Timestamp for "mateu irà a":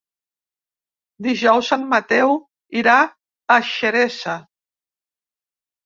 1.93-3.61